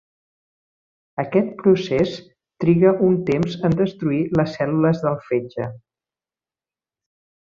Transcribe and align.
Aquest 1.23 1.51
procés 1.57 2.15
triga 2.65 2.93
un 3.09 3.19
temps 3.29 3.57
en 3.69 3.75
destruir 3.81 4.23
les 4.39 4.55
cèl·lules 4.61 5.05
del 5.05 5.19
fetge. 5.29 5.69